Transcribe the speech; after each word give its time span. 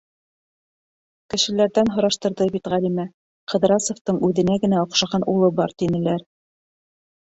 Кешеләрҙән 1.33 1.91
һораштырҙы 1.97 2.49
бит 2.57 2.71
Ғәлимә: 2.75 3.07
Ҡыҙрасовтың 3.55 4.25
үҙенә 4.33 4.61
генә 4.67 4.85
оҡшаған 4.89 5.31
улы 5.39 5.57
бар 5.63 5.81
тинеләр. 5.83 6.31